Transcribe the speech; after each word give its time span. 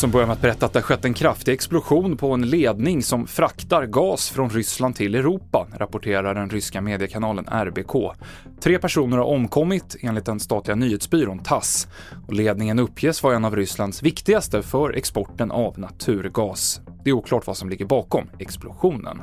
som 0.00 0.10
börjar 0.10 0.26
med 0.26 0.34
att 0.34 0.40
berätta 0.40 0.66
att 0.66 0.72
det 0.72 0.82
skett 0.82 1.04
en 1.04 1.14
kraftig 1.14 1.52
explosion 1.52 2.16
på 2.16 2.32
en 2.32 2.50
ledning 2.50 3.02
som 3.02 3.26
fraktar 3.26 3.86
gas 3.86 4.30
från 4.30 4.50
Ryssland 4.50 4.96
till 4.96 5.14
Europa, 5.14 5.66
rapporterar 5.76 6.34
den 6.34 6.50
ryska 6.50 6.80
mediekanalen 6.80 7.46
RBK. 7.48 8.12
Tre 8.60 8.78
personer 8.78 9.16
har 9.16 9.24
omkommit 9.24 9.96
enligt 10.00 10.24
den 10.24 10.40
statliga 10.40 10.74
nyhetsbyrån 10.74 11.38
TASS 11.38 11.88
och 12.26 12.32
ledningen 12.32 12.78
uppges 12.78 13.22
vara 13.22 13.36
en 13.36 13.44
av 13.44 13.56
Rysslands 13.56 14.02
viktigaste 14.02 14.62
för 14.62 14.92
exporten 14.96 15.50
av 15.50 15.78
naturgas. 15.78 16.80
Det 17.04 17.10
är 17.10 17.14
oklart 17.14 17.46
vad 17.46 17.56
som 17.56 17.70
ligger 17.70 17.86
bakom 17.86 18.30
explosionen. 18.38 19.18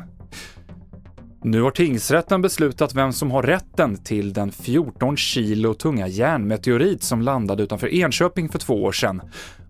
Nu 1.44 1.62
har 1.62 1.72
tingsrätten 1.72 2.42
beslutat 2.42 2.96
vem 2.96 3.12
som 3.12 3.32
har 3.32 3.44
rätten 3.44 4.04
till 4.04 4.34
den 4.34 4.52
14 4.52 5.18
kilo 5.18 5.74
tunga 5.74 6.08
järnmeteorit 6.08 7.04
som 7.04 7.22
landade 7.22 7.64
utanför 7.64 7.94
Enköping 7.94 8.50
för 8.50 8.60
två 8.60 8.84
år 8.84 8.92
sedan 8.92 9.22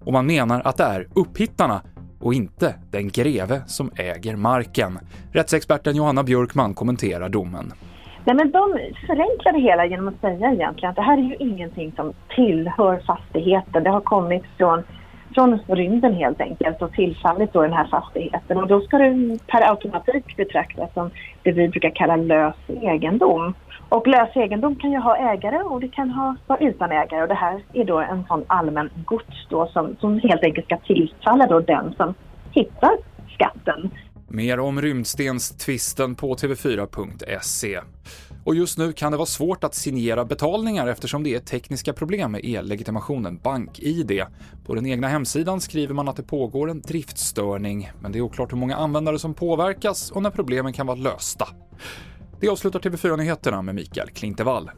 och 0.06 0.14
man 0.14 0.26
menar 0.26 0.62
att 0.66 0.78
det 0.78 0.84
är 0.84 1.08
upphittarna 1.16 1.82
och 2.20 2.34
inte 2.34 2.76
den 2.92 3.08
greve 3.08 3.62
som 3.68 3.92
äger 3.96 4.36
marken. 4.36 5.00
Rättsexperten 5.32 5.96
Johanna 5.96 6.24
Björkman 6.24 6.74
kommenterar 6.74 7.30
domen. 7.30 7.74
Nej, 8.26 8.36
men 8.36 8.52
de 8.52 8.80
förenklar 9.08 9.54
det 9.54 9.60
hela 9.60 9.86
genom 9.86 10.08
att 10.08 10.22
säga 10.22 10.54
egentligen 10.54 10.90
att 10.90 10.96
det 10.96 11.02
här 11.02 11.18
är 11.18 11.22
ju 11.22 11.36
ingenting 11.36 11.92
som 11.96 12.14
tillhör 12.36 13.02
fastigheten. 13.08 13.84
Det 13.84 13.90
har 13.90 14.02
kommit 14.02 14.44
från, 14.58 14.84
från 15.38 15.60
rymden 15.68 16.14
helt 16.14 16.42
enkelt 16.42 16.82
och 16.82 16.92
tillfallit 16.92 17.54
då 17.54 17.62
den 17.62 17.74
här 17.74 17.88
fastigheten. 17.88 18.58
Och 18.58 18.68
då 18.68 18.82
ska 18.82 18.98
det 18.98 19.40
per 19.48 19.70
automatik 19.70 20.38
betraktas 20.38 20.94
som 20.94 21.12
det 21.44 21.52
vi 21.52 21.68
brukar 21.68 21.90
kalla 21.96 22.16
lös 22.16 22.56
egendom. 22.82 23.54
Och 23.90 24.08
lös 24.08 24.36
egendom 24.36 24.76
kan 24.76 24.92
ju 24.92 24.98
ha 24.98 25.18
ägare 25.18 25.58
och 25.58 25.82
det 25.82 25.88
kan 25.88 26.10
ha, 26.10 26.36
vara 26.48 26.60
utan 26.60 26.92
ägare 26.92 27.22
och 27.22 27.28
det 27.28 27.34
här 27.34 27.62
är 27.74 27.86
då 27.86 28.00
en 28.00 28.24
sån 28.28 28.44
allmän 28.48 28.90
gods 29.06 29.48
då 29.50 29.68
som, 29.68 29.96
som 30.00 30.20
helt 30.20 30.44
enkelt 30.44 30.66
ska 30.66 30.78
tillfalla 30.78 31.48
då 31.48 31.60
den 31.60 31.94
som 31.98 32.14
hittar 32.52 32.92
skatten. 33.34 33.92
Mer 34.28 34.60
om 34.60 34.82
rymdstenstvisten 34.82 36.16
på 36.16 36.36
tv4.se. 36.36 37.80
Och 38.48 38.56
just 38.56 38.78
nu 38.78 38.94
kan 38.94 39.12
det 39.12 39.18
vara 39.18 39.26
svårt 39.26 39.64
att 39.64 39.76
signera 39.76 40.26
betalningar 40.26 40.88
eftersom 40.88 41.24
det 41.24 41.36
är 41.36 41.40
tekniska 41.40 41.94
problem 41.94 42.32
med 42.32 42.46
e-legitimationen 42.46 43.40
BankID. 43.44 44.24
På 44.66 44.76
den 44.76 44.86
egna 44.86 45.08
hemsidan 45.08 45.62
skriver 45.62 45.94
man 45.94 46.08
att 46.08 46.16
det 46.16 46.24
pågår 46.24 46.70
en 46.70 46.82
driftstörning, 46.82 47.92
men 48.02 48.12
det 48.12 48.18
är 48.18 48.22
oklart 48.22 48.52
hur 48.52 48.58
många 48.58 48.76
användare 48.76 49.20
som 49.20 49.34
påverkas 49.34 50.12
och 50.12 50.22
när 50.22 50.30
problemen 50.30 50.74
kan 50.74 50.88
vara 50.88 50.98
lösta. 50.98 51.48
Det 52.40 52.50
avslutar 52.50 52.80
TV4-nyheterna 52.80 53.62
med 53.62 53.76
Mikael 53.76 54.10
Klintevall. 54.10 54.72